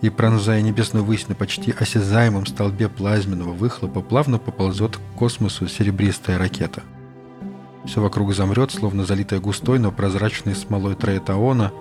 И, 0.00 0.08
пронзая 0.08 0.62
небесную 0.62 1.04
высь 1.04 1.28
на 1.28 1.34
почти 1.34 1.70
осязаемом 1.78 2.46
столбе 2.46 2.88
плазменного 2.88 3.52
выхлопа, 3.52 4.00
плавно 4.00 4.38
поползет 4.38 4.96
к 4.96 5.18
космосу 5.18 5.68
серебристая 5.68 6.38
ракета. 6.38 6.82
Все 7.84 8.00
вокруг 8.00 8.32
замрет, 8.34 8.70
словно 8.70 9.04
залитая 9.04 9.38
густой, 9.38 9.78
но 9.78 9.92
прозрачной 9.92 10.54
смолой 10.54 10.94
троетаона, 10.94 11.72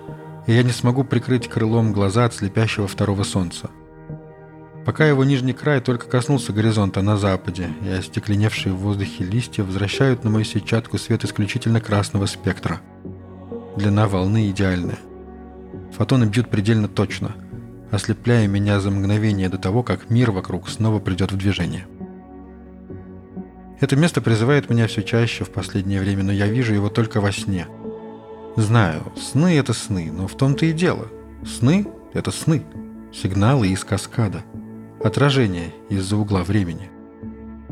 и 0.46 0.54
я 0.54 0.62
не 0.62 0.72
смогу 0.72 1.06
прикрыть 1.06 1.48
крылом 1.48 1.94
глаза 1.94 2.26
от 2.26 2.34
слепящего 2.34 2.86
второго 2.86 3.24
солнца. 3.24 3.70
Пока 4.86 5.06
его 5.08 5.24
нижний 5.24 5.54
край 5.54 5.80
только 5.80 6.08
коснулся 6.08 6.52
горизонта 6.52 7.02
на 7.02 7.16
западе, 7.16 7.70
и 7.86 7.90
остекленевшие 7.90 8.74
в 8.74 8.80
воздухе 8.80 9.24
листья 9.24 9.64
возвращают 9.64 10.26
на 10.26 10.30
мою 10.30 10.44
сетчатку 10.44 10.98
свет 10.98 11.24
исключительно 11.24 11.80
красного 11.80 12.26
спектра. 12.26 12.82
Длина 13.78 14.08
волны 14.08 14.50
идеальная. 14.50 15.00
Фотоны 15.94 16.26
бьют 16.26 16.50
предельно 16.50 16.90
точно, 16.90 17.34
ослепляя 17.92 18.46
меня 18.48 18.82
за 18.82 18.92
мгновение 18.92 19.48
до 19.48 19.58
того, 19.58 19.84
как 19.84 20.10
мир 20.10 20.32
вокруг 20.32 20.68
снова 20.68 21.00
придет 21.00 21.32
в 21.32 21.38
движение. 21.38 21.88
Это 23.80 23.96
место 23.96 24.22
призывает 24.22 24.70
меня 24.70 24.88
все 24.88 25.02
чаще 25.02 25.46
в 25.46 25.50
последнее 25.50 26.02
время, 26.02 26.24
но 26.24 26.32
я 26.34 26.48
вижу 26.48 26.74
его 26.74 26.90
только 26.90 27.22
во 27.22 27.32
сне. 27.32 27.68
Знаю, 28.58 29.14
сны— 29.16 29.58
это 29.58 29.74
сны, 29.74 30.12
но 30.12 30.28
в 30.28 30.36
том-то 30.36 30.66
и 30.66 30.74
дело. 30.74 31.08
Сны— 31.46 31.88
это 32.14 32.32
сны. 32.32 32.64
Сигналы 33.14 33.70
из 33.70 33.84
каскада— 33.84 34.44
отражение 35.04 35.74
из-за 35.90 36.16
угла 36.18 36.44
времени. 36.44 36.90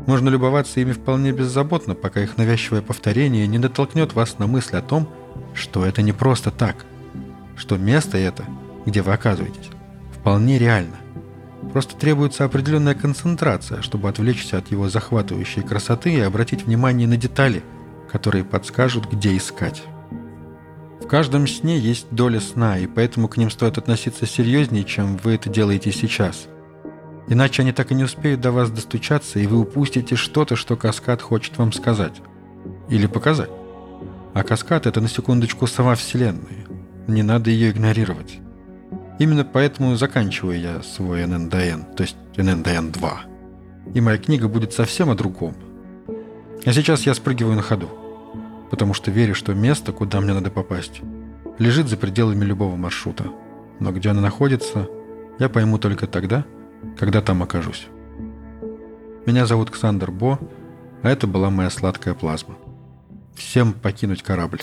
Можно 0.06 0.28
любоваться 0.28 0.80
ими 0.80 0.92
вполне 0.92 1.32
беззаботно, 1.32 1.94
пока 1.94 2.22
их 2.22 2.36
навязчивое 2.36 2.82
повторение 2.82 3.46
не 3.46 3.58
натолкнет 3.58 4.14
вас 4.14 4.38
на 4.38 4.46
мысль 4.46 4.76
о 4.76 4.82
том, 4.82 5.08
что 5.54 5.84
это 5.84 6.02
не 6.02 6.12
просто 6.12 6.50
так, 6.50 6.84
что 7.56 7.78
место 7.78 8.18
это, 8.18 8.44
где 8.84 9.00
вы 9.02 9.12
оказываетесь, 9.12 9.70
вполне 10.12 10.58
реально. 10.58 10.96
Просто 11.72 11.96
требуется 11.96 12.44
определенная 12.44 12.94
концентрация, 12.94 13.82
чтобы 13.82 14.08
отвлечься 14.08 14.58
от 14.58 14.70
его 14.70 14.88
захватывающей 14.88 15.62
красоты 15.62 16.12
и 16.12 16.20
обратить 16.20 16.66
внимание 16.66 17.06
на 17.06 17.16
детали, 17.16 17.62
которые 18.10 18.44
подскажут, 18.44 19.10
где 19.10 19.36
искать. 19.36 19.84
В 21.00 21.06
каждом 21.06 21.46
сне 21.46 21.78
есть 21.78 22.06
доля 22.10 22.40
сна, 22.40 22.78
и 22.78 22.86
поэтому 22.86 23.28
к 23.28 23.36
ним 23.36 23.50
стоит 23.50 23.78
относиться 23.78 24.26
серьезнее, 24.26 24.84
чем 24.84 25.16
вы 25.18 25.34
это 25.34 25.48
делаете 25.48 25.92
сейчас– 25.92 26.46
Иначе 27.28 27.62
они 27.62 27.72
так 27.72 27.92
и 27.92 27.94
не 27.94 28.04
успеют 28.04 28.40
до 28.40 28.52
вас 28.52 28.70
достучаться, 28.70 29.38
и 29.38 29.46
вы 29.46 29.60
упустите 29.60 30.16
что-то, 30.16 30.56
что 30.56 30.76
каскад 30.76 31.22
хочет 31.22 31.56
вам 31.58 31.72
сказать. 31.72 32.20
Или 32.88 33.06
показать. 33.06 33.50
А 34.34 34.42
каскад— 34.42 34.86
это 34.88 35.00
на 35.00 35.08
секундочку 35.08 35.66
сама 35.66 35.94
Вселенная. 35.94 36.66
Не 37.06 37.22
надо 37.22 37.50
ее 37.50 37.70
игнорировать. 37.70 38.38
Именно 39.18 39.44
поэтому 39.44 39.94
заканчиваю 39.96 40.58
я 40.58 40.82
свой 40.82 41.24
ННДН, 41.26 41.94
то 41.96 42.02
есть 42.02 42.16
ННДН 42.36 42.90
2. 42.90 43.20
И 43.94 44.00
моя 44.00 44.18
книга 44.18 44.48
будет 44.48 44.72
совсем 44.72 45.10
о 45.10 45.14
другом. 45.14 45.54
А 46.64 46.72
сейчас 46.72 47.02
я 47.02 47.14
спрыгиваю 47.14 47.56
на 47.56 47.62
ходу, 47.62 47.88
потому 48.70 48.94
что 48.94 49.10
верю, 49.10 49.34
что 49.34 49.54
место, 49.54 49.92
куда 49.92 50.20
мне 50.20 50.32
надо 50.32 50.50
попасть, 50.50 51.02
лежит 51.58 51.88
за 51.88 51.96
пределами 51.96 52.44
любого 52.44 52.76
маршрута. 52.76 53.26
Но 53.80 53.92
где 53.92 54.10
оно 54.10 54.20
находится, 54.20 54.88
я 55.38 55.48
пойму 55.48 55.78
только 55.78 56.06
тогда, 56.06 56.44
когда 56.96 57.20
там 57.20 57.42
окажусь. 57.42 57.86
Меня 59.26 59.46
зовут 59.46 59.70
Ксандер 59.70 60.10
Бо, 60.10 60.38
а 61.02 61.08
это 61.08 61.26
была 61.26 61.50
моя 61.50 61.70
сладкая 61.70 62.14
плазма. 62.14 62.56
Всем 63.34 63.72
покинуть 63.72 64.22
корабль. 64.22 64.60